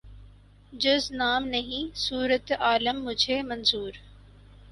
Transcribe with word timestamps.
جز 0.73 1.11
نام 1.11 1.45
نہیں 1.47 1.95
صورت 1.95 2.51
عالم 2.59 3.03
مجھے 3.03 3.41
منظور 3.41 3.91